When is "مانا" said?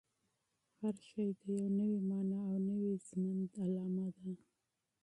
2.09-2.39